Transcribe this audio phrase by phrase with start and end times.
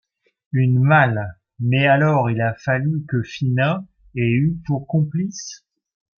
[0.51, 1.23] Une malle,
[1.59, 3.85] mais alors il a fallu que Phina
[4.17, 5.63] ait eu pour complice…